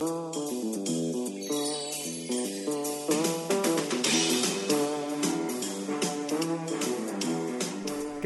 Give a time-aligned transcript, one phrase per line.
[0.00, 0.06] ¿Qué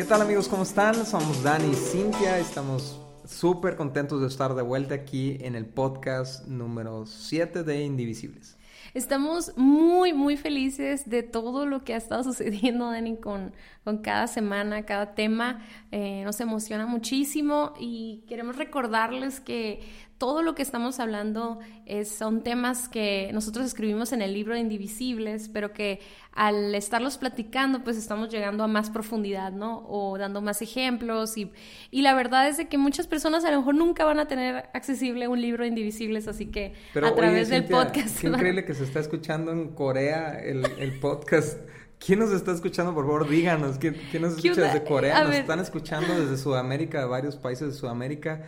[0.08, 0.46] tal amigos?
[0.46, 1.04] ¿Cómo están?
[1.04, 2.38] Somos Dani y Cintia.
[2.38, 8.56] Estamos súper contentos de estar de vuelta aquí en el podcast número 7 de Indivisibles.
[8.92, 13.52] Estamos muy, muy felices de todo lo que ha estado sucediendo, Dani, con,
[13.82, 15.66] con cada semana, cada tema.
[15.90, 19.80] Eh, nos emociona muchísimo y queremos recordarles que
[20.18, 24.60] todo lo que estamos hablando es, son temas que nosotros escribimos en el libro de
[24.60, 26.00] Indivisibles, pero que
[26.32, 29.84] al estarlos platicando, pues estamos llegando a más profundidad, ¿no?
[29.88, 31.36] O dando más ejemplos.
[31.36, 31.52] Y,
[31.90, 34.68] y la verdad es de que muchas personas a lo mejor nunca van a tener
[34.72, 38.20] accesible un libro de Indivisibles, así que a través del podcast.
[38.20, 41.58] Qué increíble que se está escuchando en Corea el, el podcast.
[41.98, 42.94] ¿Quién nos está escuchando?
[42.94, 43.78] Por favor, díganos.
[43.78, 45.24] ¿Quién, quién nos escucha desde Corea?
[45.24, 48.42] Nos están escuchando desde Sudamérica, de varios países de Sudamérica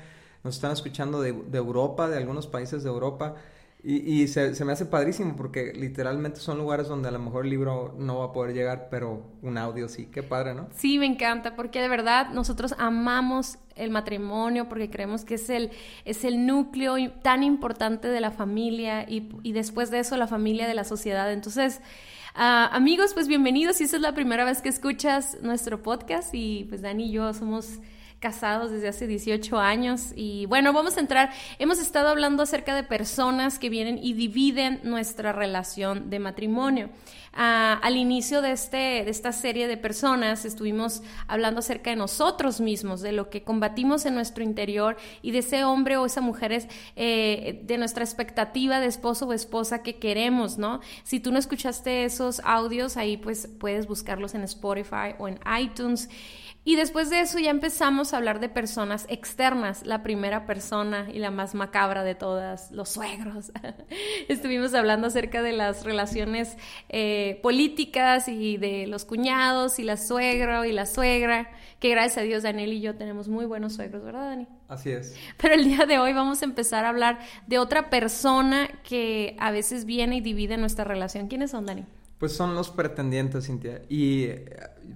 [0.46, 3.34] nos están escuchando de, Europa, de algunos países de Europa.
[3.88, 7.94] Y, se, me hace padrísimo porque literalmente son lugares donde a lo mejor el libro
[7.96, 10.06] no va a poder llegar, pero un audio sí.
[10.06, 10.66] Qué padre, ¿no?
[10.74, 15.70] Sí, me encanta porque de verdad nosotros amamos el matrimonio porque creemos que es el,
[16.04, 20.66] es el núcleo tan importante de la familia y, y después de eso la familia
[20.66, 21.32] de la sociedad.
[21.32, 21.80] Entonces...
[22.34, 23.76] Uh, amigos, pues bienvenidos.
[23.76, 27.32] Si esa es la primera vez que escuchas nuestro podcast y pues Dani y yo
[27.32, 27.78] somos
[28.20, 32.82] casados desde hace 18 años y bueno, vamos a entrar, hemos estado hablando acerca de
[32.82, 36.90] personas que vienen y dividen nuestra relación de matrimonio.
[37.38, 42.62] Ah, al inicio de, este, de esta serie de personas estuvimos hablando acerca de nosotros
[42.62, 46.66] mismos, de lo que combatimos en nuestro interior y de ese hombre o esa mujer,
[46.96, 50.80] eh, de nuestra expectativa de esposo o esposa que queremos, ¿no?
[51.04, 56.08] Si tú no escuchaste esos audios, ahí pues puedes buscarlos en Spotify o en iTunes.
[56.66, 61.20] Y después de eso ya empezamos a hablar de personas externas, la primera persona y
[61.20, 63.52] la más macabra de todas, los suegros.
[64.28, 66.56] Estuvimos hablando acerca de las relaciones
[66.88, 72.22] eh, políticas y de los cuñados y la suegro y la suegra, que gracias a
[72.22, 74.48] Dios Daniel y yo tenemos muy buenos suegros, ¿verdad Dani?
[74.66, 75.16] Así es.
[75.36, 79.52] Pero el día de hoy vamos a empezar a hablar de otra persona que a
[79.52, 81.28] veces viene y divide nuestra relación.
[81.28, 81.84] ¿Quiénes son, Dani?
[82.18, 83.82] Pues son los pretendientes, Cintia.
[83.90, 84.28] Y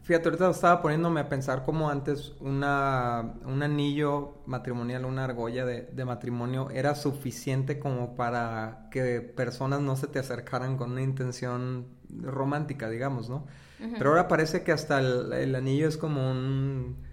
[0.02, 6.04] fíjate, ahorita estaba poniéndome a pensar cómo antes una, un anillo matrimonial, una argolla de,
[6.04, 12.88] matrimonio era suficiente como para que personas no se te acercaran con una intención romántica,
[12.88, 13.46] digamos, ¿no?
[13.98, 17.09] Pero ahora parece que hasta el anillo es como un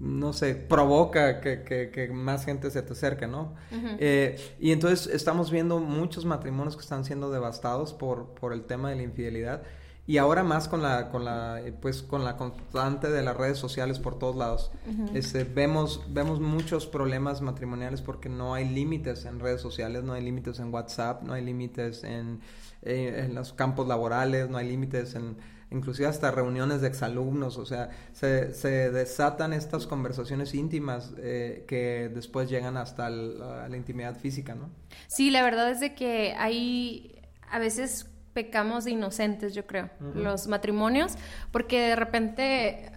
[0.00, 3.54] no sé, provoca que, más gente se te acerque, ¿no?
[3.70, 8.90] Eh, y entonces estamos viendo muchos matrimonios que están siendo devastados por, por el tema
[8.90, 9.62] de la infidelidad
[10.06, 14.00] y ahora más con la, con la, pues con la constante de las redes sociales
[14.00, 14.72] por todos lados.
[15.14, 20.24] este, vemos, vemos muchos problemas matrimoniales porque no hay límites en redes sociales, no hay
[20.24, 22.40] límites en WhatsApp, no hay límites en,
[22.82, 25.36] eh, en los campos laborales, no hay límites en
[25.70, 32.10] inclusive hasta reuniones de exalumnos, o sea, se, se desatan estas conversaciones íntimas eh, que
[32.12, 34.70] después llegan hasta la intimidad física, ¿no?
[35.06, 37.20] Sí, la verdad es de que hay
[37.50, 41.16] a veces pecamos de inocentes, yo creo, los matrimonios,
[41.50, 42.92] porque de repente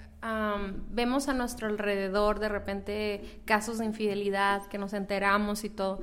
[0.89, 6.01] vemos a nuestro alrededor, de repente casos de infidelidad que nos enteramos y todo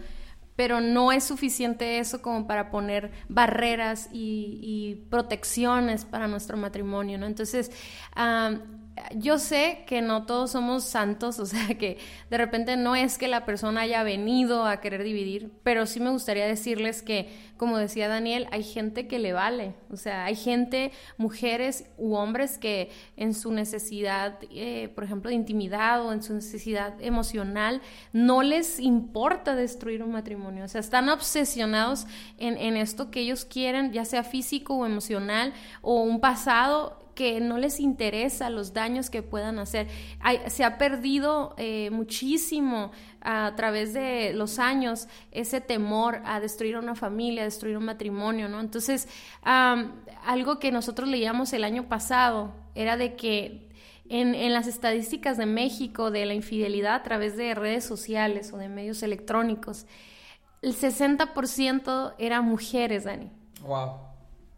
[0.57, 7.27] pero no es suficiente eso como para poner barreras y, protecciones para nuestro matrimonio, ¿no?
[7.27, 7.71] Entonces,
[9.15, 11.99] yo sé que no todos somos santos, o sea que
[12.31, 16.11] de repente no es que la persona haya venido a querer dividir, pero sí me
[16.11, 20.93] gustaría decirles que como decía Daniel, hay gente que le vale, o sea, hay gente,
[21.19, 26.33] mujeres u hombres que en su necesidad, eh, por ejemplo, de intimidad o en su
[26.33, 27.83] necesidad emocional,
[28.15, 32.07] no les importa destruir un matrimonio, o sea, están obsesionados
[32.39, 37.39] en, en esto que ellos quieren, ya sea físico o emocional o un pasado que
[37.39, 39.89] no les interesa los daños que puedan hacer.
[40.47, 46.95] se ha perdido eh, muchísimo a través de los años ese temor a destruir una
[46.95, 48.59] familia, a destruir un matrimonio, ¿no?
[48.59, 49.07] Entonces,
[49.43, 53.69] algo que nosotros leíamos el año pasado era de que
[54.09, 58.57] en, en, las estadísticas de México de la infidelidad a través de redes sociales o
[58.57, 59.85] de medios electrónicos,
[60.63, 63.29] el 60% eran mujeres, Dani.
[63.61, 64.10] Wow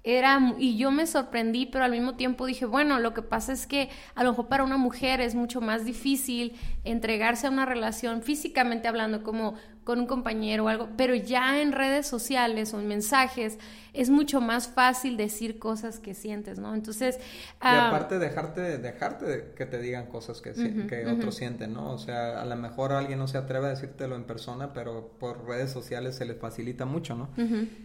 [0.04, 3.66] era y yo me sorprendí, pero al mismo tiempo dije, bueno, lo que pasa es
[3.66, 8.22] que a lo mejor para una mujer es mucho más difícil entregarse a una relación
[8.22, 9.54] físicamente hablando como
[9.84, 13.58] con un compañero o algo, pero ya en redes sociales o en mensajes
[13.92, 16.72] es mucho más fácil decir cosas que sientes, ¿no?
[16.74, 17.16] Entonces...
[17.16, 17.20] y
[17.60, 20.52] ah, aparte dejarte, dejarte que te digan cosas que,
[20.88, 21.90] que otros sienten, ¿no?
[21.90, 25.46] O sea, a lo mejor alguien no se atreve a decírtelo en persona, pero por
[25.46, 27.30] redes sociales se les facilita mucho, ¿no?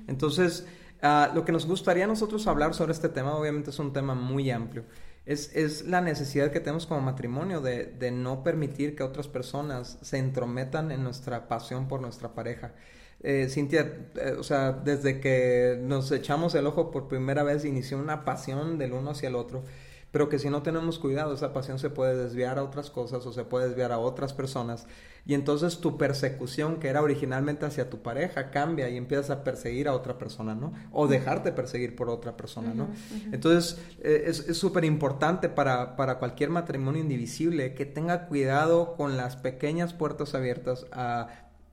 [0.07, 0.67] Entonces,
[1.03, 4.15] uh, lo que nos gustaría a nosotros hablar sobre este tema, obviamente es un tema
[4.15, 4.83] muy amplio
[5.27, 9.99] es, es, la necesidad que tenemos como matrimonio de, de, no permitir que otras personas
[10.01, 12.71] se entrometan en nuestra pasión por nuestra pareja.
[13.21, 17.97] Eh, Cintia, eh, o sea, desde que nos echamos el ojo por primera vez inició
[17.97, 19.63] una pasión del uno hacia el otro
[20.17, 23.31] pero que si no tenemos cuidado esa pasión se puede desviar a otras cosas o
[23.31, 24.87] se puede desviar a otras personas
[25.27, 29.87] y entonces tu persecución que era originalmente hacia tu pareja cambia y empiezas a perseguir
[29.87, 30.73] a otra persona, ¿no?
[30.91, 32.87] O dejarte perseguir por otra persona, ¿no?
[33.31, 39.35] Entonces eh, es súper importante para, para cualquier matrimonio indivisible que tenga cuidado con las
[39.35, 41.27] pequeñas puertas abiertas a,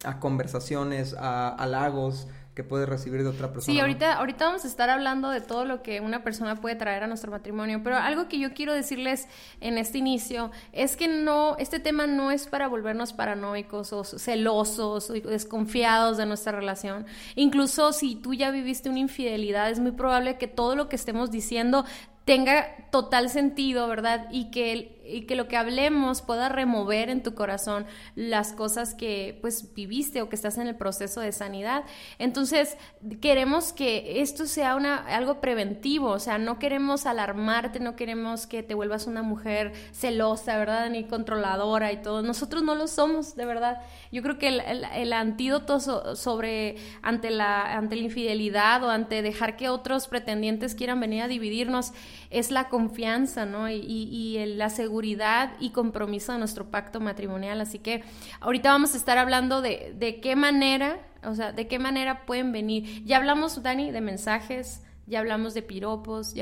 [0.04, 3.74] a conversaciones, a halagos, que puedes recibir de otra persona.
[3.74, 7.02] Sí, ahorita, ahorita vamos a estar hablando de todo lo que una persona puede traer
[7.02, 9.26] a nuestro matrimonio, pero algo que yo quiero decirles
[9.60, 15.10] en este inicio es que no, este tema no es para volvernos paranoicos o celosos
[15.10, 17.06] o desconfiados de nuestra relación.
[17.34, 21.32] Incluso si tú ya viviste una infidelidad, es muy probable que todo lo que estemos
[21.32, 21.84] diciendo
[22.24, 24.28] tenga total sentido, ¿verdad?
[24.30, 29.38] Y que, y que lo que hablemos pueda remover en tu corazón las cosas que
[29.40, 31.84] pues viviste o que estás en el proceso de sanidad.
[32.18, 32.76] Entonces,
[33.20, 38.62] queremos que esto sea una, algo preventivo, o sea, no queremos alarmarte, no queremos que
[38.62, 40.88] te vuelvas una mujer celosa, ¿verdad?
[40.90, 42.22] Ni controladora y todo.
[42.22, 43.82] Nosotros no lo somos, de verdad.
[44.12, 45.80] Yo creo que el, antídoto
[46.16, 51.28] sobre ante la, ante la infidelidad o ante dejar que otros pretendientes quieran venir a
[51.28, 51.92] dividirnos
[52.34, 53.70] es la confianza, ¿no?
[53.70, 57.60] Y, la seguridad y compromiso de nuestro pacto matrimonial.
[57.60, 58.02] Así que
[58.40, 62.52] ahorita vamos a estar hablando de, de qué manera, o sea, de qué manera pueden
[62.52, 63.04] venir.
[63.04, 66.34] Ya hablamos, Dani, de mensajes, ya hablamos de piropos,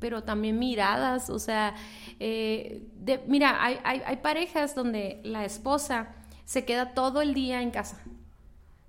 [0.00, 1.74] pero también miradas, o sea,
[2.18, 6.08] eh, de, mira, hay, hay, hay parejas donde la esposa
[6.44, 7.98] se queda todo el día en casa,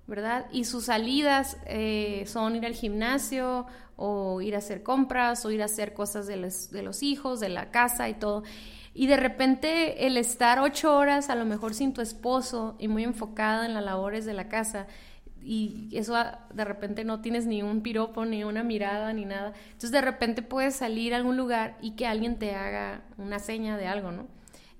[0.06, 0.46] ¿verdad?
[0.50, 3.66] Y sus salidas eh, son ir al gimnasio
[3.98, 7.40] o ir a hacer compras o ir a hacer cosas de los, de los hijos,
[7.40, 8.44] de la casa y todo.
[8.94, 13.04] Y de repente el estar ocho horas a lo mejor sin tu esposo y muy
[13.04, 14.86] enfocada en las labores de la casa
[15.42, 16.14] y eso
[16.52, 19.52] de repente no tienes ni un piropo, ni una mirada, ni nada.
[19.66, 23.76] Entonces de repente puedes salir a algún lugar y que alguien te haga una seña
[23.76, 24.26] de algo, ¿no?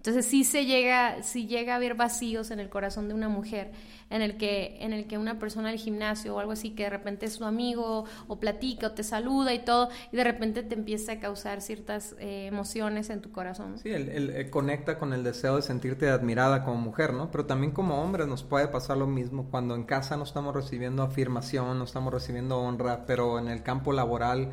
[0.09, 3.73] Entonces sí se llega, sí llega a haber vacíos en el corazón de una mujer
[4.09, 6.89] en el que, en el que una persona del gimnasio o algo así que de
[6.89, 10.75] repente es su amigo o platica o te saluda y todo, y de repente te
[10.75, 13.79] empieza a causar ciertas eh, emociones en tu corazón.
[13.81, 17.31] Sí, él, conecta con el deseo de sentirte admirada como mujer, ¿no?
[17.31, 21.03] Pero también como hombre nos puede pasar lo mismo cuando en casa no estamos recibiendo
[21.03, 24.53] afirmación, no estamos recibiendo honra, pero en el campo laboral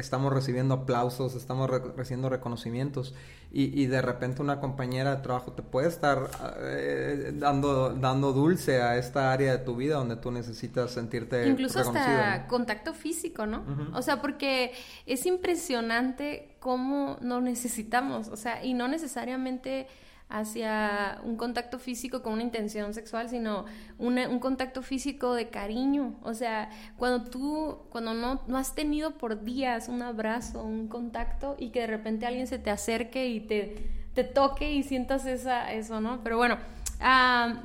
[0.00, 3.14] estamos recibiendo aplausos, estamos recibiendo reconocimientos
[3.52, 6.30] y, de repente una compañera de trabajo te puede estar
[6.60, 11.80] eh, dando, dando dulce a esta área de tu vida donde tú necesitas sentirte Incluso
[11.80, 13.64] hasta contacto físico, ¿no?
[13.92, 14.72] O sea, porque
[15.04, 19.88] es impresionante cómo nos necesitamos, o sea, y no necesariamente
[20.30, 23.64] hacia un contacto físico con una intención sexual, sino
[23.98, 26.14] un contacto físico de cariño.
[26.22, 31.56] O sea, cuando tú, cuando no, no has tenido por días un abrazo, un contacto
[31.58, 35.72] y que de repente alguien se te acerque y te, te toque y sientas esa,
[35.72, 36.22] eso, ¿no?
[36.22, 36.58] Pero bueno,
[37.00, 37.62] ah,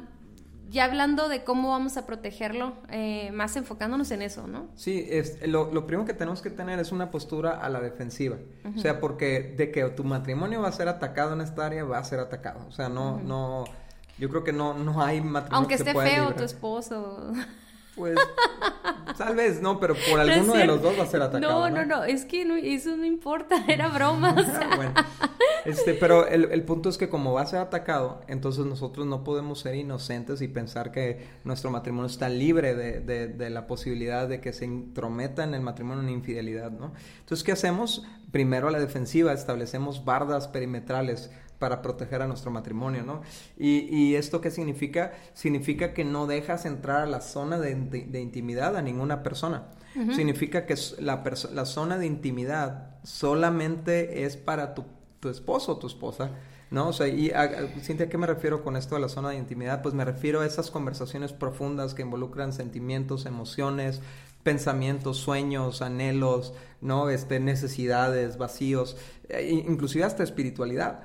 [0.69, 4.67] ya hablando de cómo vamos a protegerlo, eh, más enfocándonos en eso, ¿no?
[4.75, 8.37] Sí, es, lo, lo, primero que tenemos que tener es una postura a la defensiva.
[8.75, 11.99] O sea, porque de que tu matrimonio va a ser atacado en esta área, va
[11.99, 12.65] a ser atacado.
[12.67, 13.65] O sea, no, no,
[14.17, 17.31] yo creo que no, no hay matrimonio Aunque esté feo tu esposo.
[17.95, 18.17] Pues
[19.17, 21.69] tal vez no, pero por alguno de los dos va a ser atacado.
[21.69, 22.41] No, no, no, es que
[22.75, 24.33] eso no importa, era broma.
[24.75, 24.93] bueno,
[25.65, 29.23] este, pero el, el, punto es que como va a ser atacado, entonces nosotros no
[29.23, 34.27] podemos ser inocentes y pensar que nuestro matrimonio está libre de, de, de la posibilidad
[34.27, 36.93] de que se intrometa en el matrimonio una infidelidad, ¿no?
[37.19, 38.05] Entonces, ¿qué hacemos?
[38.31, 43.21] Primero a la defensiva, establecemos bardas perimetrales para proteger a nuestro matrimonio, ¿no?
[43.57, 45.13] Y, esto qué significa?
[45.33, 49.67] Significa que no dejas entrar a la zona de, intimidad a ninguna persona.
[50.13, 54.83] Significa que la, la, zona de intimidad solamente es para tu,
[55.21, 56.31] tu esposo o tu esposa.
[56.71, 56.89] ¿no?
[56.89, 59.81] O sea, y a, ¿a qué me refiero con esto de la zona de intimidad?
[59.81, 64.01] Pues me refiero a esas conversaciones profundas que involucran sentimientos, emociones,
[64.43, 67.09] pensamientos, sueños, anhelos, ¿no?
[67.09, 68.97] Este, necesidades, vacíos,
[69.27, 71.03] e inclusive hasta espiritualidad.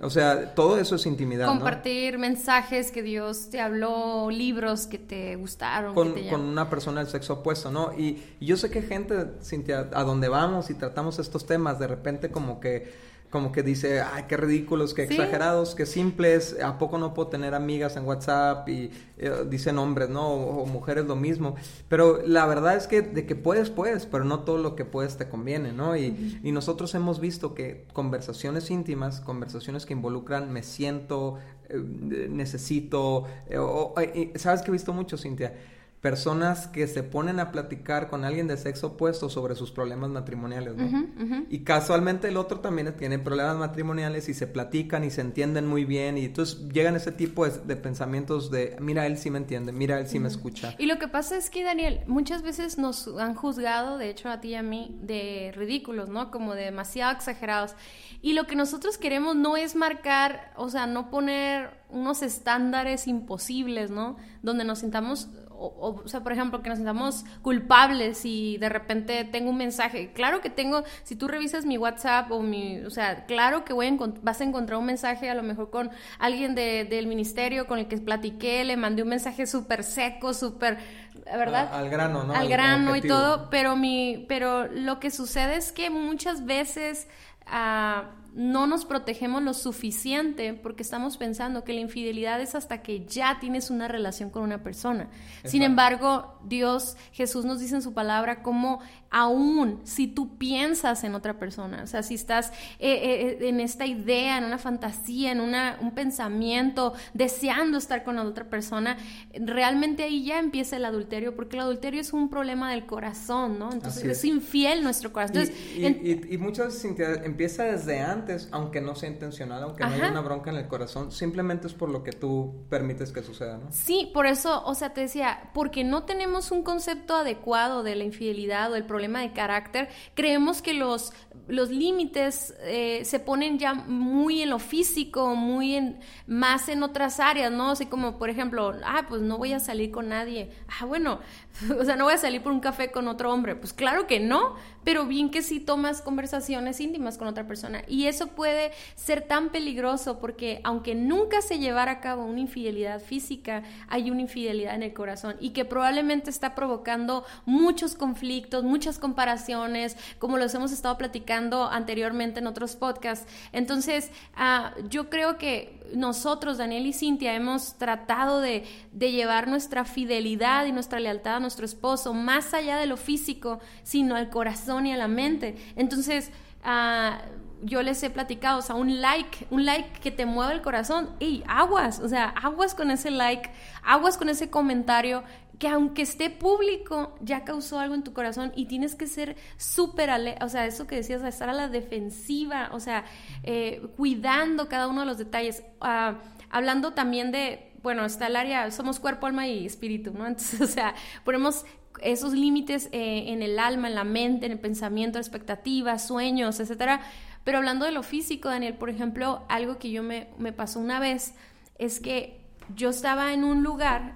[0.00, 1.46] O sea, todo eso es intimidad.
[1.46, 5.94] Compartir mensajes que Dios te habló, libros que te gustaron.
[5.94, 7.92] Con, que te con una persona del sexo opuesto, ¿no?
[7.96, 11.86] Y, y yo sé que gente, Cintia, a donde vamos y tratamos estos temas, de
[11.86, 12.92] repente como que
[13.30, 17.54] como que dice, ay, qué ridículos, qué exagerados, qué simples, ¿a poco no puedo tener
[17.54, 18.68] amigas en WhatsApp?
[18.68, 20.28] Y eh, dicen hombres, ¿no?
[20.28, 21.54] O, mujeres lo mismo.
[21.88, 25.16] Pero la verdad es que de que puedes, puedes, pero no todo lo que puedes
[25.16, 25.96] te conviene, ¿no?
[25.96, 33.24] Y, y nosotros hemos visto que conversaciones íntimas, conversaciones que involucran me siento, eh, necesito,
[33.48, 35.54] eh, ¿sabes que he visto mucho, Cintia?
[36.00, 40.76] Personas que se ponen a platicar con alguien de sexo opuesto sobre sus problemas matrimoniales,
[40.76, 41.44] ¿no?
[41.50, 45.84] Y casualmente el otro también tiene problemas matrimoniales y se platican y se entienden muy
[45.84, 49.98] bien y entonces llegan ese tipo de, pensamientos de, mira, él sí me entiende, mira,
[49.98, 50.74] él sí me escucha.
[50.78, 54.40] Y lo que pasa es que, Daniel, muchas veces nos han juzgado, de hecho a
[54.40, 56.30] ti y a mí, de ridículos, ¿no?
[56.30, 57.74] Como de demasiado exagerados.
[58.22, 63.90] Y lo que nosotros queremos no es marcar, o sea, no poner unos estándares imposibles,
[63.90, 64.16] ¿no?
[64.42, 65.28] Donde nos sintamos
[65.58, 70.12] o, o, sea, por ejemplo, que nos sintamos culpables y de repente tengo un mensaje.
[70.12, 73.86] Claro que tengo, si tú revisas mi WhatsApp o mi, o sea, claro que voy
[73.86, 77.78] a vas a encontrar un mensaje a lo mejor con alguien de, del ministerio con
[77.78, 80.78] el que platiqué, le mandé un mensaje súper seco, súper,
[81.24, 81.68] ¿verdad?
[81.72, 82.34] al grano, ¿no?
[82.34, 87.08] Al, grano y todo, pero mi, pero lo que sucede es que muchas veces...
[87.46, 93.04] Uh, no nos protegemos lo suficiente porque estamos pensando que la infidelidad es hasta que
[93.06, 95.08] ya tienes una relación con una persona.
[95.44, 98.80] Sin embargo, Dios, Jesús nos dice en su palabra como
[99.10, 103.60] aún si tú piensas en otra persona, o sea, si estás eh, eh, eh, en
[103.60, 108.98] esta idea, en una fantasía, en una, un pensamiento, deseando estar con la otra persona,
[109.34, 113.72] realmente ahí ya empieza el adulterio, porque el adulterio es un problema del corazón, ¿no?
[113.72, 114.24] Entonces es.
[114.24, 115.48] infiel nuestro corazón.
[115.74, 120.50] y, muchas veces empieza desde antes aunque no sea intencional, aunque no haya una bronca
[120.50, 123.72] en el corazón, simplemente es por lo que tú permites que suceda, ¿no?
[123.72, 128.04] Sí, por eso, o sea, te decía, porque no tenemos un concepto adecuado de la
[128.04, 131.12] infidelidad o el problema de carácter, creemos que los,
[131.46, 137.20] los límites eh, se ponen ya muy en lo físico, muy en, más en otras
[137.20, 137.70] áreas, ¿no?
[137.70, 140.50] Así como, por ejemplo, ah, pues no voy a salir con nadie.
[140.80, 141.20] Ah, bueno,
[141.80, 143.56] o sea, no voy a salir por un café con otro hombre.
[143.56, 147.82] Pues claro que no, pero bien que sí tomas conversaciones íntimas con otra persona.
[147.88, 153.00] Y eso puede ser tan peligroso porque aunque nunca se llevara a cabo una infidelidad
[153.00, 158.98] física, hay una infidelidad en el corazón y que probablemente está provocando muchos conflictos, muchas
[158.98, 163.26] comparaciones, como los hemos estado platicando anteriormente en otros podcasts.
[163.52, 169.84] Entonces, uh, yo creo que nosotros, Daniel y Cintia, hemos tratado de, de llevar nuestra
[169.84, 174.86] fidelidad y nuestra lealtad a nuestro esposo más allá de lo físico, sino al corazón
[174.86, 175.56] y a la mente.
[175.76, 176.30] Entonces,
[176.62, 177.22] ah,
[177.62, 181.08] yo les he platicado, o sea, un like, un like que te mueve el corazón,
[181.20, 183.50] y aguas, o sea, aguas con ese like,
[183.82, 185.24] aguas con ese comentario,
[185.58, 190.10] que aunque esté público, ya causó algo en tu corazón y tienes que ser súper,
[190.40, 193.04] o sea, eso que decías, estar a la defensiva, o sea,
[193.42, 195.64] eh, cuidando cada uno de los detalles.
[195.80, 196.18] Ah,
[196.50, 200.26] hablando también de, bueno, está el área, somos cuerpo, alma y espíritu, ¿no?
[200.26, 200.94] Entonces, o sea,
[201.24, 201.64] ponemos
[202.02, 207.00] esos límites eh, en el alma, en la mente, en el pensamiento, expectativas, sueños, etcétera.
[207.44, 211.34] Pero hablando de lo físico, Daniel, por ejemplo, algo que yo me, pasó una vez
[211.78, 212.40] es que
[212.74, 214.14] yo estaba en un lugar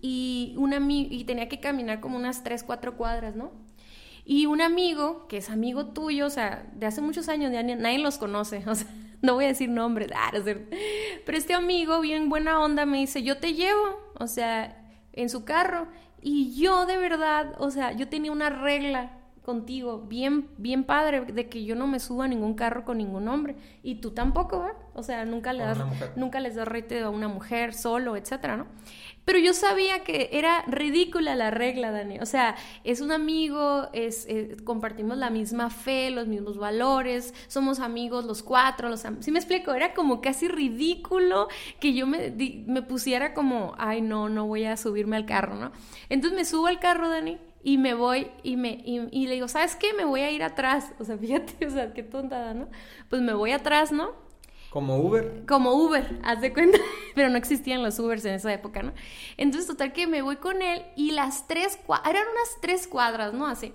[0.00, 0.56] y,
[1.10, 3.52] y tenía que caminar como unas 3, 4 cuadras, ¿no?
[4.24, 7.98] Y un amigo, que es amigo tuyo, o sea, de hace muchos años, nadie, nadie
[7.98, 8.86] los conoce, o sea,
[9.22, 10.32] no voy a decir nombres, ah,
[11.24, 14.76] pero este amigo, bien buena onda, me dice, yo te llevo, o sea,
[15.12, 15.88] en su carro.
[16.20, 19.10] Y yo de verdad, o sea, yo tenía una regla
[19.44, 23.28] contigo bien, bien padre de que yo no me suba a ningún carro con ningún
[23.28, 23.56] hombre.
[23.82, 24.76] Y tú tampoco, ¿verdad?
[24.94, 25.78] O sea, nunca le das,
[26.16, 28.66] nunca les das rete a una mujer solo, etcétera, ¿no?
[29.24, 32.20] Pero yo sabía que era ridícula la regla, Dani.
[32.20, 37.80] O sea, es un amigo, es, eh, compartimos la misma fe, los mismos valores, somos
[37.80, 38.88] amigos los cuatro.
[38.88, 39.74] Los ¿Sí me explico?
[39.74, 41.48] Era como casi ridículo
[41.80, 42.34] que yo me,
[42.66, 45.72] me pusiera como, ay, no, no voy a subirme al carro, ¿no?
[46.08, 49.74] Entonces me subo al carro, Dani, y me voy y me y, le digo, ¿sabes
[49.74, 49.94] qué?
[49.94, 50.92] Me voy a ir atrás.
[51.00, 52.68] O sea, fíjate, o sea, qué tontada, ¿no?
[53.08, 54.12] Pues me voy atrás, ¿no?
[54.70, 55.44] Como Uber.
[55.46, 56.78] Como Uber, haz de cuenta.
[57.14, 58.92] Pero no existían los Ubers en esa época, ¿no?
[59.36, 63.32] Entonces, total que me voy con él y las tres cuadras, eran unas tres cuadras,
[63.32, 63.46] ¿no?
[63.46, 63.72] Así.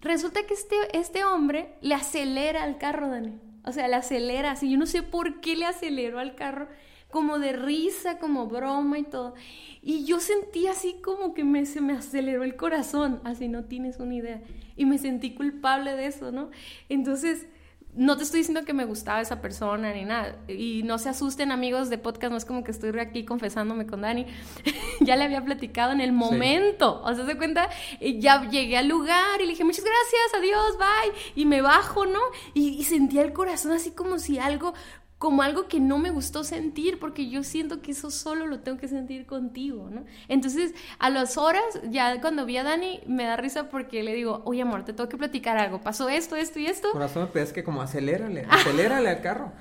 [0.00, 3.38] Resulta que este, este hombre le acelera al carro, Dani.
[3.64, 4.70] O sea, le acelera así.
[4.70, 6.68] Yo no sé por qué le aceleró al carro,
[7.14, 9.34] como de risa, como broma y todo.
[9.82, 14.00] Y yo sentí así como que me, se me aceleró el corazón, así no tienes
[14.00, 14.42] una idea.
[14.74, 16.50] Y me sentí culpable de eso, ¿no?
[16.88, 17.46] Entonces
[17.94, 20.36] no te estoy diciendo que me gustaba esa persona ni nada.
[20.48, 24.00] Y no se asusten amigos de podcast, no es como que estoy aquí confesándome con
[24.00, 24.26] Dani.
[25.00, 27.00] ya le había platicado en el momento.
[27.04, 31.14] O sea, se cuenta, ya llegué al lugar y le dije, muchas gracias, adiós, bye.
[31.36, 32.18] Y me bajo, ¿no?
[32.54, 34.74] Y, y sentía el corazón así como si algo
[35.18, 38.78] como algo que no me gustó sentir, porque yo siento que eso solo lo tengo
[38.78, 40.04] que sentir contigo, ¿no?
[40.28, 44.42] Entonces, a las horas, ya cuando vi a Dani, me da risa porque le digo,
[44.44, 46.90] oye, amor, te tengo que platicar algo, pasó esto, esto y esto.
[46.92, 49.52] Corazón, pero es que como acelérale, acelérale al carro.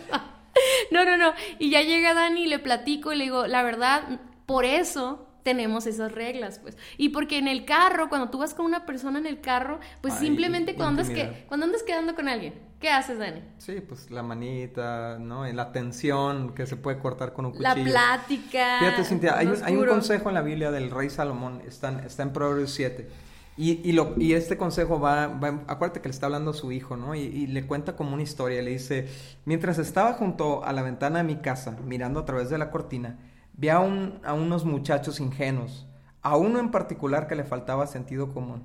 [0.92, 4.64] no, no, no, y ya llega Dani le platico y le digo, la verdad, por
[4.64, 6.76] eso tenemos esas reglas, pues.
[6.96, 10.14] Y porque en el carro, cuando tú vas con una persona en el carro, pues
[10.14, 13.42] simplemente cuando andas, que, cuando andas quedando con alguien, ¿qué haces, Dani?
[13.58, 15.46] Sí, pues la manita, ¿no?
[15.52, 17.68] La tensión que se puede cortar con un cuchillo.
[17.68, 18.78] La plática.
[18.80, 22.22] Fíjate, Cintia, hay un, hay un, consejo en la Biblia del rey Salomón, está, está
[22.22, 23.08] en Proverbios 7.
[23.56, 26.72] Y, y, lo, y este consejo va, va, acuérdate que le está hablando a su
[26.72, 27.14] hijo, ¿no?
[27.14, 29.06] Y, y, le cuenta como una historia, le dice,
[29.44, 33.18] mientras estaba junto a la ventana de mi casa, mirando a través de la cortina,
[33.52, 35.86] Vi a, un, a unos muchachos ingenuos,
[36.22, 38.62] a uno en particular que le faltaba sentido común.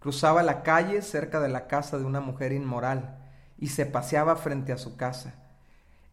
[0.00, 3.23] Cruzaba la calle cerca de la casa de una mujer inmoral
[3.64, 5.36] y se paseaba frente a su casa.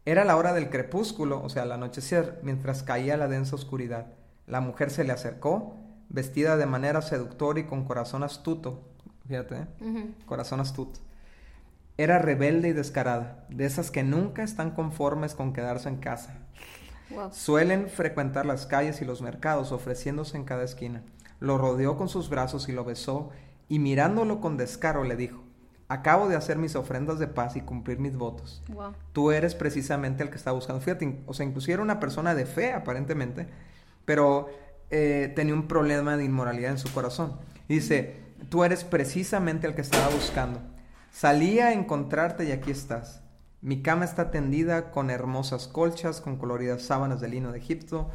[0.06, 4.06] Era la hora del crepúsculo, o sea, al anochecer, mientras caía la densa oscuridad.
[4.46, 5.76] La mujer se le acercó,
[6.08, 8.80] vestida de manera seductora y con corazón astuto.
[9.28, 10.14] Fíjate, ¿eh?
[10.24, 11.00] corazón astuto.
[11.98, 16.38] Era rebelde y descarada, de esas que nunca están conformes con quedarse en casa.
[17.32, 21.02] Suelen frecuentar las calles y los mercados, ofreciéndose en cada esquina.
[21.38, 23.28] Lo rodeó con sus brazos y lo besó,
[23.68, 25.42] y mirándolo con descaro le dijo,
[25.92, 28.62] acabo de hacer mis ofrendas de paz y cumplir mis votos.
[29.12, 30.80] Tú eres precisamente el que está buscando.
[30.80, 33.46] Fíjate, o sea, inclusive era una persona de fe aparentemente,
[34.06, 34.48] pero
[34.90, 37.38] eh, tenía un problema de inmoralidad en su corazón.
[37.68, 38.16] dice,
[38.48, 40.60] tú eres precisamente el que estaba buscando.
[41.10, 43.20] Salí a encontrarte y aquí estás.
[43.60, 48.10] Mi cama está tendida con hermosas colchas, con coloridas sábanas de lino de Egipto.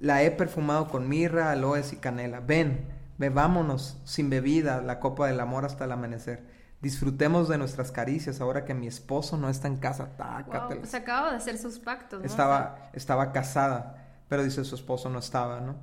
[0.00, 2.40] La he perfumado con mirra, aloes y canela.
[2.40, 6.58] Ven, bebámonos sin bebida la copa del amor hasta el amanecer.
[6.80, 10.08] Disfrutemos de nuestras caricias ahora que mi esposo no está en casa.
[10.18, 12.24] Wow, se acaba de hacer sus pactos.
[12.24, 15.76] Estaba, estaba casada, pero dice su esposo no estaba, ¿no?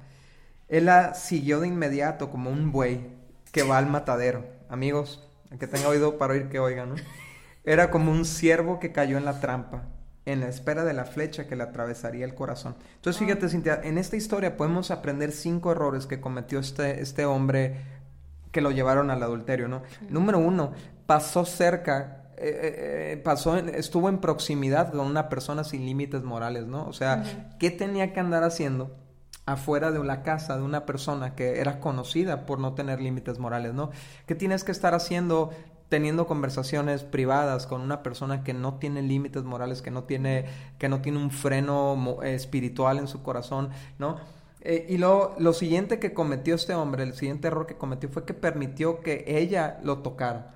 [0.68, 3.08] Él la siguió de inmediato como un buey
[3.52, 4.46] que va al matadero.
[4.70, 6.96] Amigos, el que tenga oído para oír que oiga, ¿no?
[7.64, 9.84] Era como un ciervo que cayó en la trampa,
[10.26, 12.76] en la espera de la flecha que le atravesaría el corazón.
[12.96, 17.97] Entonces, fíjate, Cintia, en esta historia podemos aprender cinco errores que cometió este, este hombre
[18.58, 19.84] que lo llevaron al adulterio, ¿no?
[20.10, 20.72] Número uno,
[21.06, 26.66] pasó cerca eh, eh, eh, pasó, estuvo en proximidad con una persona sin límites morales,
[26.66, 26.88] ¿no?
[26.88, 28.96] O sea, ¿qué tenía que andar haciendo
[29.46, 33.76] afuera de la casa de una persona que era conocida por no tener límites morales,
[33.76, 33.92] ¿no?
[34.26, 35.52] ¿Qué tienes que estar haciendo
[35.88, 40.46] teniendo conversaciones privadas con una persona que no tiene límites morales, que no tiene,
[40.80, 44.18] que no tiene un freno espiritual en su corazón, ¿no?
[44.70, 48.26] Eh, y lo, lo siguiente que cometió este hombre, el siguiente error que cometió fue
[48.26, 50.56] que permitió que ella lo tocara.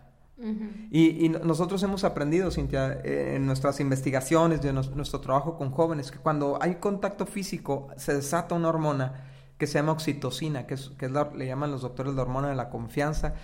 [0.91, 6.11] y, y, nosotros hemos aprendido, Cintia, eh, en nuestras investigaciones, de nuestro trabajo con jóvenes,
[6.11, 10.89] que cuando hay contacto físico se desata una hormona que se llama oxitocina, que, es,
[10.97, 13.35] que es le llaman los doctores la hormona de la confianza,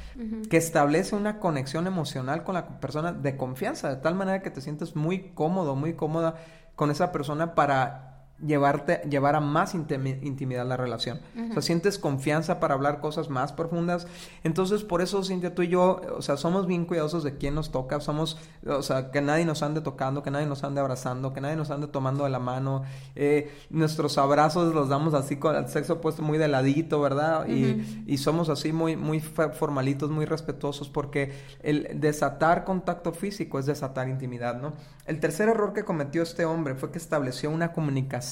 [0.50, 4.60] que establece una conexión emocional con la persona de confianza, de tal manera que te
[4.60, 6.36] sientes muy cómodo, muy cómoda
[6.76, 11.20] con esa persona para llevarte, llevar a más intimidad la relación.
[11.50, 14.08] O sea, sientes confianza para hablar cosas más profundas.
[14.44, 17.72] Entonces, por eso, Cintia, tú y yo, o sea, somos bien cuidadosos de quién nos
[17.72, 18.00] toca.
[18.00, 21.56] Somos, o sea, que nadie nos ande tocando, que nadie nos ande abrazando, que nadie
[21.56, 22.84] nos ande tomando de la mano.
[23.16, 27.48] Eh, nuestros abrazos los damos así con el sexo puesto muy de ladito, ¿verdad?
[27.48, 33.66] y, y, somos así muy, muy formalitos, muy respetuosos, porque el desatar contacto físico es
[33.66, 34.74] desatar intimidad, ¿no?
[35.06, 38.27] El tercer error que cometió este hombre fue que estableció una comunicación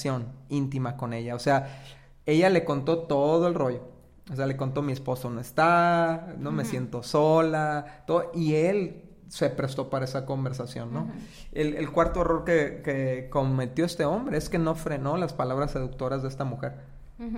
[0.48, 1.34] íntima con ella.
[1.34, 1.82] O sea,
[2.26, 3.82] ella le contó todo el rollo.
[4.30, 8.32] O sea, le contó mi esposo no está, no me siento sola, todo.
[8.34, 11.10] Y él se prestó para esa conversación, ¿no?
[11.52, 16.28] el, cuarto error que, cometió este hombre es que no frenó las palabras seductoras de
[16.28, 16.74] esta mujer.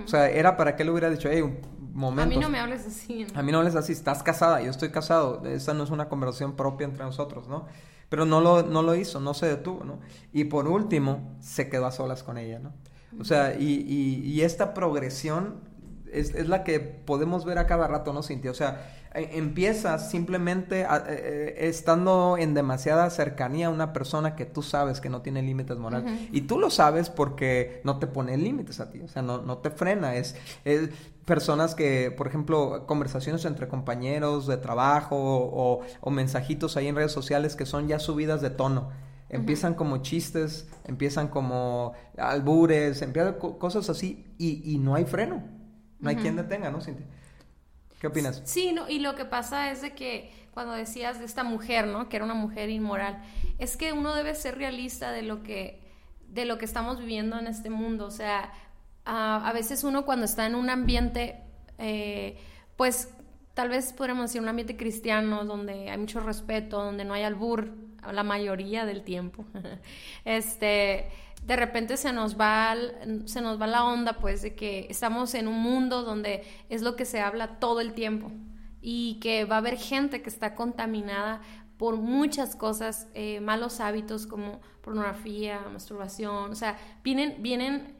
[0.03, 1.61] O sea, era para que le hubiera dicho, hey, un
[1.93, 2.23] momento.
[2.23, 3.25] A mí no me hables así.
[3.33, 5.45] A mí no hables así, estás casada, yo estoy casado.
[5.45, 7.65] Esa no es una conversación propia entre nosotros, ¿no?
[8.09, 9.99] Pero no lo, no lo hizo, no se detuvo, ¿no?
[10.33, 12.73] Y por último, se quedó a solas con ella, ¿no?
[13.19, 13.65] O sea, y,
[14.23, 15.61] y, esta progresión
[16.13, 18.51] es, es, la que podemos ver a cada rato, ¿no, Cintia?
[18.51, 24.45] O sea, e, empiezas simplemente e, e, estando en demasiada cercanía a una persona que
[24.45, 26.11] tú sabes que no tiene límites morales.
[26.31, 29.57] Y tú lo sabes porque no te pone límites a ti, o sea, no, no
[29.59, 30.89] te frena, es, es
[31.25, 37.11] personas que, por ejemplo, conversaciones entre compañeros de trabajo o, o mensajitos ahí en redes
[37.11, 38.89] sociales que son ya subidas de tono
[39.29, 45.43] Empiezan como chistes, empiezan como albures, empiezan cosas así y, no hay freno.
[45.99, 47.05] No hay quien detenga, ¿no, Cintia?
[47.99, 48.41] ¿Qué opinas?
[48.45, 52.09] Sí, no, y lo que pasa es de que cuando decías de esta mujer, ¿no?
[52.09, 53.21] Que era una mujer inmoral,
[53.57, 55.81] es que uno debe ser realista de lo que,
[56.27, 58.05] de lo que estamos viviendo en este mundo.
[58.05, 58.53] O sea,
[59.05, 61.41] a, veces uno cuando está en un ambiente,
[61.77, 62.37] eh,
[62.77, 63.09] pues
[63.53, 67.73] tal vez podríamos decir un ambiente cristiano, donde hay mucho respeto, donde no hay albur,
[68.11, 69.45] la mayoría del tiempo.
[70.25, 71.09] este,
[71.49, 72.75] de repente se nos va
[73.25, 76.95] se nos va la onda pues de que estamos en un mundo donde es lo
[76.95, 78.31] que se habla todo el tiempo
[78.81, 81.41] y que va a haber gente que está contaminada
[81.77, 87.95] por muchas cosas, eh, malos hábitos como pornografía, masturbación, o sea, vienen, vienen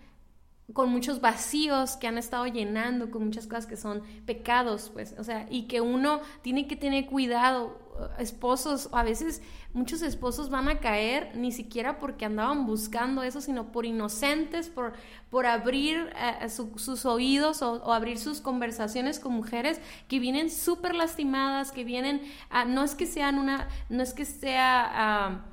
[0.73, 5.23] con muchos vacíos que han estado llenando, con muchas cosas que son pecados, pues, o
[5.23, 7.77] sea, y que uno tiene que tener cuidado,
[8.17, 9.41] esposos, a veces
[9.73, 14.93] muchos esposos van a caer ni siquiera porque andaban buscando eso, sino por inocentes, por,
[15.29, 21.71] por abrir eh, sus oídos o, abrir sus conversaciones con mujeres que vienen súper lastimadas,
[21.71, 22.21] que vienen,
[22.67, 24.89] no es que sean una, no es que sea...
[24.91, 25.45] Ah,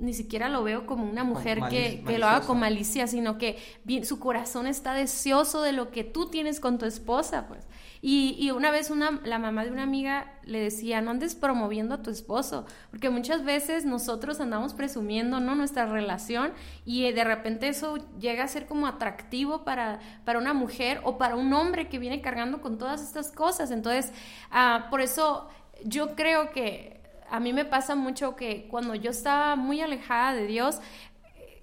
[0.00, 3.58] ni siquiera lo veo como una mujer que, lo haga con malicia, sino que
[4.04, 7.66] su corazón está deseoso de lo que tú tienes con tu esposa, pues.
[8.06, 12.02] Y, una vez una, la mamá de una amiga le decía, no andes promoviendo a
[12.02, 15.54] tu esposo, porque muchas veces nosotros andamos presumiendo, ¿no?
[15.54, 16.52] Nuestra relación
[16.84, 21.34] y de repente eso llega a ser como atractivo para, para una mujer o para
[21.34, 23.70] un hombre que viene cargando con todas estas cosas.
[23.70, 24.12] Entonces,
[24.50, 25.48] ah, por eso
[25.82, 27.03] yo creo que
[27.34, 30.78] a mí me pasa mucho que cuando yo estaba muy alejada de Dios,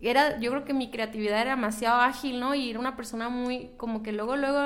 [0.01, 2.53] era, yo creo que mi creatividad era demasiado ágil, ¿no?
[2.53, 4.59] Y era una persona muy, como que luego, luego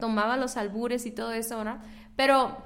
[0.00, 1.82] tomaba los albures y todo eso, ¿no?
[2.16, 2.56] Pero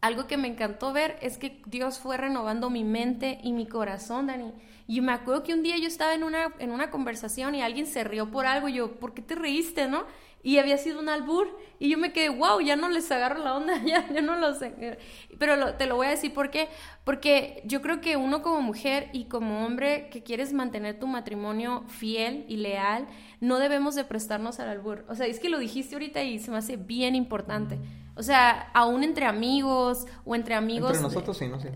[0.00, 4.28] algo que me encantó ver es que Dios fue renovando mi mente y mi corazón,
[4.28, 4.52] Dani.
[4.86, 7.88] Y me acuerdo que un día yo estaba en una, en una conversación y alguien
[7.88, 10.04] se rió por algo y yo, ¿por qué te reíste, no?
[10.42, 11.48] Y había sido un albur
[11.78, 14.98] y yo me quedé, wow, ya no les agarro la onda, ya, no lo sé.
[15.38, 16.68] Pero te lo voy a decir por qué,
[17.04, 21.84] porque yo creo que uno como mujer y como hombre que quieres mantener tu matrimonio
[21.88, 23.06] fiel y leal,
[23.40, 25.04] no debemos de prestarnos al albur.
[25.08, 27.78] O sea, es que lo dijiste ahorita y se me hace bien importante.
[28.14, 30.90] O sea, aún entre amigos o entre amigos...
[30.90, 31.72] Entre nosotros sí, no sé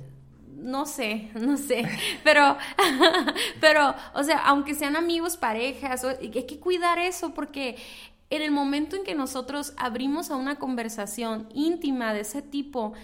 [0.63, 1.85] no sé, no sé,
[2.25, 2.57] pero,
[3.61, 7.77] pero, o sea, aunque sean amigos, parejas, hay que cuidar eso porque
[8.33, 12.95] en el momento en que nosotros abrimos a una conversación íntima de ese tipo,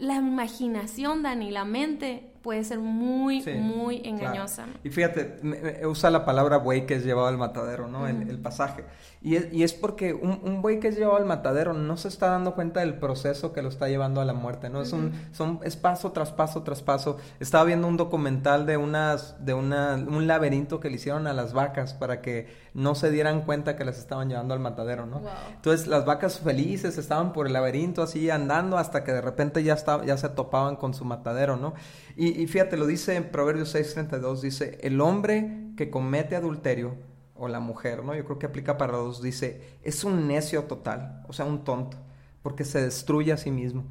[0.00, 4.66] la imaginación, Dani, la mente puede ser muy, muy engañosa.
[4.82, 5.40] Y fíjate,
[5.86, 8.06] usa la palabra buey que es llevado al matadero, ¿no?
[8.06, 8.84] el, pasaje.
[9.22, 12.08] Y es, y es porque un, un, buey que es llevado al matadero no se
[12.08, 14.80] está dando cuenta del proceso que lo está llevando a la muerte, ¿no?
[14.80, 17.18] Es un, son, es paso tras paso tras paso.
[17.38, 21.52] Estaba viendo un documental de unas, de una, un laberinto que le hicieron a las
[21.52, 25.20] vacas para que no se dieran cuenta que las estaban llevando al matadero, ¿no?
[25.54, 29.74] Entonces las vacas felices estaban por el laberinto así andando hasta que de repente ya,
[29.74, 31.74] estaba, ya se topaban con su matadero, ¿no?
[32.20, 36.96] Y, y fíjate, lo dice en Proverbios 6:32, dice, el hombre que comete adulterio
[37.34, 38.14] o la mujer, ¿no?
[38.14, 41.64] Yo creo que aplica para los dos, dice, es un necio total, o sea, un
[41.64, 41.96] tonto,
[42.42, 43.86] porque se destruye a sí mismo.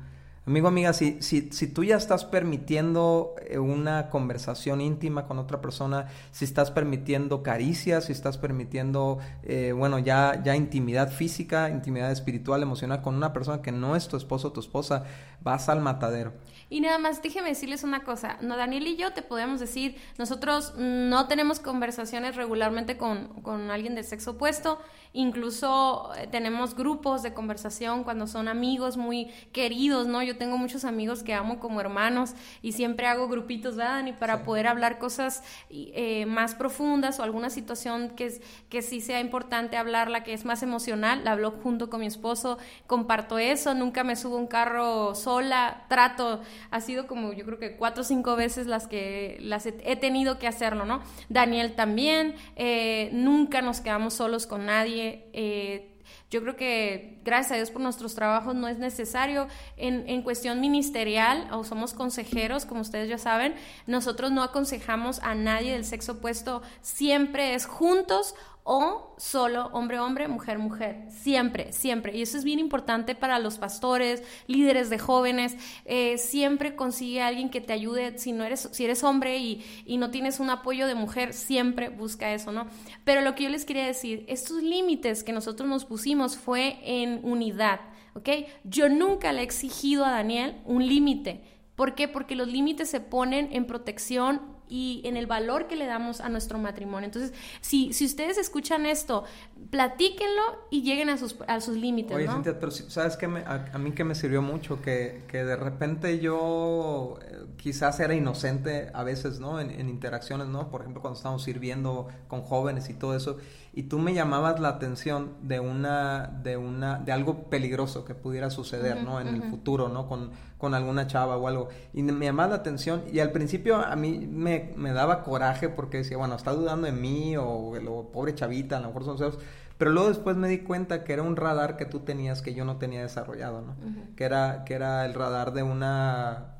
[0.49, 5.61] Amigo, amiga, si, si, si tú ya estás permitiendo eh, una conversación íntima con otra
[5.61, 12.11] persona, si estás permitiendo caricias, si estás permitiendo, eh, bueno, ya, ya intimidad física, intimidad
[12.11, 15.03] espiritual, emocional con una persona que no es tu esposo o tu esposa,
[15.43, 16.33] vas al matadero.
[16.71, 18.37] Y nada más, déjeme decirles una cosa.
[18.41, 23.95] No, Daniel y yo te podemos decir, nosotros no tenemos conversaciones regularmente con, con alguien
[23.95, 24.79] del sexo opuesto.
[25.11, 30.21] Incluso eh, tenemos grupos de conversación cuando son amigos muy queridos, ¿no?
[30.21, 34.13] Yo tengo muchos amigos que amo como hermanos y siempre hago grupitos, ¿verdad, Dani?
[34.13, 39.77] Para poder hablar cosas eh, más profundas o alguna situación que, que sí sea importante
[39.77, 41.23] hablarla, que es más emocional.
[41.23, 46.41] La hablo junto con mi esposo, comparto eso, nunca me subo un carro sola, trato
[46.71, 50.39] ha sido como yo creo que cuatro o cinco veces las que las he, tenido
[50.39, 51.01] que hacerlo, ¿no?
[51.27, 55.25] Daniel también, eh, nunca nos quedamos solos con nadie.
[55.33, 55.88] Eh,
[56.29, 59.47] yo creo que gracias a Dios por nuestros trabajos no es necesario.
[59.77, 63.55] En, en, cuestión ministerial, o somos consejeros, como ustedes ya saben,
[63.87, 68.35] nosotros no aconsejamos a nadie del sexo opuesto, siempre es juntos
[68.71, 71.07] o solo hombre-hombre, mujer-mujer.
[71.09, 72.15] Siempre, siempre.
[72.15, 75.57] Y eso es bien importante para los pastores, líderes de jóvenes.
[75.85, 78.19] Eh, siempre consigue a alguien que te ayude.
[78.19, 81.89] Si, no eres, si eres hombre y, y no tienes un apoyo de mujer, siempre
[81.89, 82.67] busca eso, ¿no?
[83.05, 87.21] Pero lo que yo les quería decir, estos límites que nosotros nos pusimos fue en
[87.23, 87.79] unidad,
[88.13, 88.29] ¿ok?
[88.65, 91.43] Yo nunca le he exigido a Daniel un límite.
[91.75, 92.07] ¿Por qué?
[92.07, 96.29] Porque los límites se ponen en protección y en el valor que le damos a
[96.29, 97.05] nuestro matrimonio.
[97.05, 99.23] Entonces, si, si ustedes escuchan esto,
[99.71, 102.15] platíquenlo y lleguen a sus, a sus límites.
[102.15, 103.25] Oye, Cintia, pero ¿sabes qué?
[103.25, 108.91] a, mí que me sirvió mucho, que, que de repente yo eh, quizás era inocente
[108.93, 109.59] a veces, ¿no?
[109.59, 110.69] En, en, interacciones, ¿no?
[110.69, 113.37] Por ejemplo, cuando estamos sirviendo con jóvenes y todo eso,
[113.73, 118.49] y tú me llamabas la atención de una, de una, de algo peligroso que pudiera
[118.49, 119.19] suceder, ¿no?
[119.19, 120.07] En el futuro, ¿no?
[120.07, 121.69] Con, con alguna chava o algo.
[121.93, 125.97] Y me llamaba la atención, y al principio a mí me me, daba coraje porque
[125.97, 129.39] decía, bueno, está dudando de mí o, lo pobre chavita, a lo mejor son celos.
[129.77, 132.65] Pero luego después me di cuenta que era un radar que tú tenías que yo
[132.65, 133.75] no tenía desarrollado, ¿no?
[134.17, 136.57] que, era, que era el radar de una,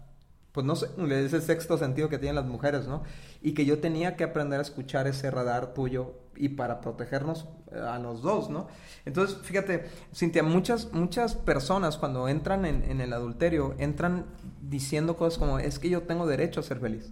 [0.53, 3.03] pues no sé, ese sexto sentido que tienen las mujeres, ¿no?
[3.41, 7.99] Y que yo tenía que aprender a escuchar ese radar tuyo y para protegernos a
[7.99, 8.67] los dos, ¿no?
[9.05, 14.25] Entonces, fíjate, Cintia, muchas, muchas personas cuando entran en, en el adulterio entran
[14.61, 17.11] diciendo cosas como, es que yo tengo derecho a ser feliz.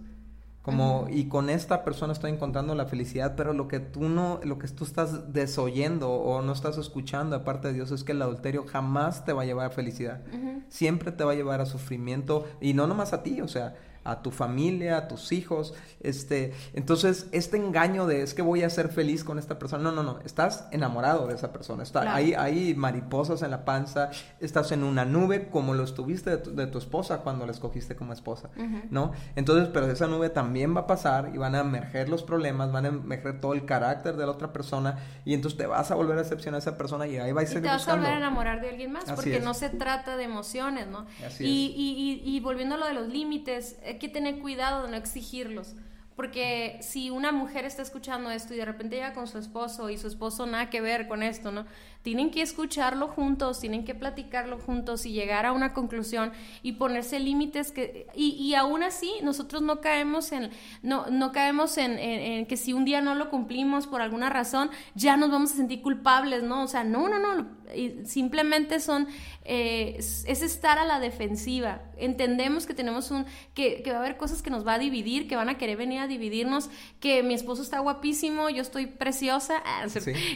[0.62, 4.58] Como, y con esta persona estoy encontrando la felicidad, pero lo que tú no, lo
[4.58, 8.66] que tú estás desoyendo o no estás escuchando aparte de Dios es que el adulterio
[8.66, 10.20] jamás te va a llevar a felicidad.
[10.68, 13.76] Siempre te va a llevar a sufrimiento y no nomás a ti, o sea,
[14.08, 15.74] a tu familia, a tus hijos.
[16.00, 19.92] Este, entonces, este engaño de es que voy a ser feliz con esta persona, no,
[19.92, 24.72] no, no, estás enamorado de esa persona, está, hay, hay mariposas en la panza, estás
[24.72, 28.50] en una nube como lo estuviste de tu, esposa cuando la escogiste como esposa,
[28.90, 29.12] ¿no?
[29.36, 32.84] Entonces, pero esa nube también va a pasar y van a emerger los problemas, van
[32.84, 36.16] a emerger todo el carácter de la otra persona y entonces te vas a volver
[36.18, 37.58] a decepcionar a esa persona y ahí va a ser.
[37.58, 40.24] Y te vas a volver a enamorar de alguien más porque no se trata de
[40.24, 41.06] emociones, ¿no?
[41.40, 44.90] y, y, y, y volviendo a lo de los límites, hay que tener cuidado de
[44.92, 45.74] no exigirlos.
[46.14, 49.98] Porque si una mujer está escuchando esto y de repente llega con su esposo y
[49.98, 51.66] su esposo nada que ver con esto, ¿no?
[52.02, 56.32] Tienen que escucharlo juntos, tienen que platicarlo juntos y llegar a una conclusión
[56.62, 58.06] y ponerse límites que...
[58.14, 60.50] Y, y aún así nosotros no caemos en...
[60.82, 64.70] No, no caemos en, en, que si un día no lo cumplimos por alguna razón,
[64.94, 66.62] ya nos vamos a sentir culpables, ¿no?
[66.62, 67.58] O sea, no, no, no.
[68.04, 69.08] Simplemente son...
[69.44, 71.82] Eh, es estar a la defensiva.
[71.96, 73.26] Entendemos que tenemos un...
[73.54, 75.76] Que, que va a haber cosas que nos va a dividir, que van a querer
[75.76, 79.86] venir a dividirnos, que mi esposo está guapísimo, yo estoy preciosa, ah,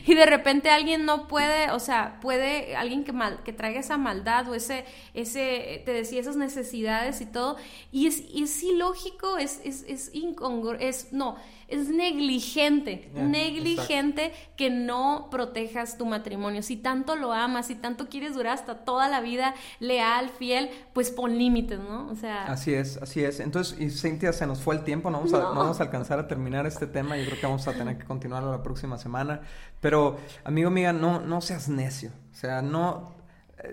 [0.06, 3.96] y de repente alguien no puede, o sea, puede alguien que, mal, que traiga esa
[3.96, 4.84] maldad o ese,
[5.14, 7.56] ese, te decía, esas necesidades y todo,
[7.90, 11.36] y es, es ilógico, es, es, es incongruo, es, no,
[11.72, 16.62] es negligente, negligente que no protejas tu matrimonio.
[16.62, 21.10] Si tanto lo amas, si tanto quieres durar hasta toda la vida leal, fiel, pues
[21.10, 22.08] pon límites, ¿no?
[22.10, 22.44] O sea...
[22.44, 23.40] Así es, así es.
[23.40, 26.18] Entonces, y Cintia, se nos fue el tiempo, no vamos, A, no vamos a alcanzar
[26.18, 29.40] a terminar este tema, yo creo que vamos a tener que continuarlo la próxima semana.
[29.80, 32.10] Pero, amigo, amiga, no, no seas necio.
[32.32, 33.21] O sea, no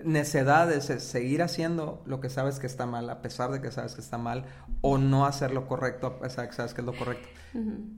[0.04, 3.94] necedad es seguir haciendo lo que sabes que está mal, a pesar de que sabes
[3.94, 4.44] que está mal,
[4.80, 7.28] o no hacer lo correcto a pesar de que sabes que es lo correcto.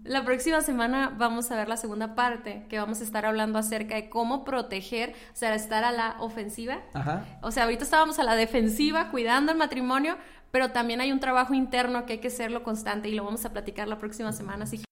[0.04, 3.94] La próxima semana vamos a ver la segunda parte, que vamos a estar hablando acerca
[3.94, 6.78] de cómo proteger, o sea, estar a la ofensiva.
[7.42, 10.16] O sea, ahorita estábamos a la defensiva, cuidando el matrimonio,
[10.50, 13.52] pero también hay un trabajo interno que hay que hacerlo constante y lo vamos a
[13.52, 14.64] platicar la próxima semana.
[14.64, 14.82] Así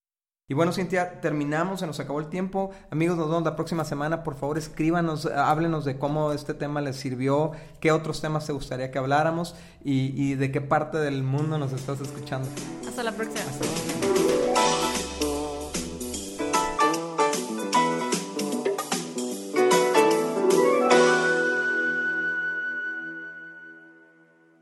[0.47, 2.71] y bueno, Cintia, terminamos, se nos acabó el tiempo.
[2.89, 4.21] Amigos, nos vemos la próxima semana.
[4.23, 8.91] Por favor, escríbanos, háblenos de cómo este tema les sirvió, qué otros temas te gustaría
[8.91, 12.49] que habláramos y, y de qué parte del mundo nos estás escuchando.
[12.85, 14.00] Hasta la próxima.